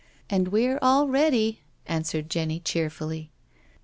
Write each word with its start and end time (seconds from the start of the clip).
'•And 0.31 0.47
we're 0.47 0.79
all 0.81 1.05
ready/' 1.07 1.59
answered 1.85 2.27
Jenny 2.27 2.59
cheerfully. 2.59 3.29